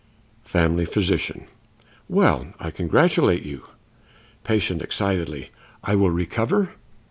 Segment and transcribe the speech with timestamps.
[0.43, 1.45] Family Physician:
[2.09, 3.67] "Well, I congratulate you."
[4.43, 5.51] Patient (excitedly):
[5.83, 6.69] "I will recover?"